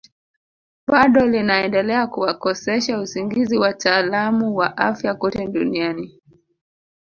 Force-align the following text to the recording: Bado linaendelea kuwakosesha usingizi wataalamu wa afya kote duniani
Bado 0.87 1.25
linaendelea 1.25 2.07
kuwakosesha 2.07 2.99
usingizi 3.01 3.57
wataalamu 3.57 4.55
wa 4.55 4.77
afya 4.77 5.15
kote 5.15 5.47
duniani 5.47 6.21